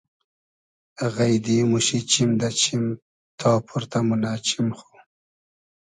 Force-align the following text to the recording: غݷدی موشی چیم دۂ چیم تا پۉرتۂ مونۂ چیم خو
غݷدی 1.13 1.57
موشی 1.69 1.99
چیم 2.09 2.31
دۂ 2.39 2.49
چیم 2.59 2.83
تا 3.39 3.49
پۉرتۂ 3.67 3.99
مونۂ 4.07 4.33
چیم 4.45 4.67
خو 4.77 4.91